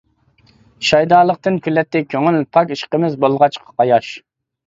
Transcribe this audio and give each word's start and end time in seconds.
شەيدالىقتىن 0.91 1.59
كۈلەتتى 1.67 2.01
كۆڭۈل، 2.15 2.39
پاك 2.57 2.73
ئىشقىمىز 2.77 3.21
بولغاچقا 3.27 3.77
قاياش. 3.83 4.09